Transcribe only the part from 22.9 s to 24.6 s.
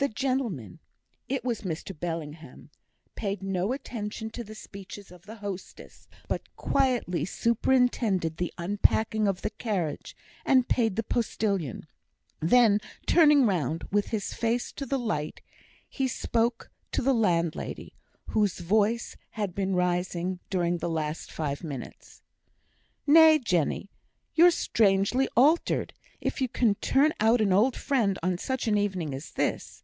"Nay, Jenny, you're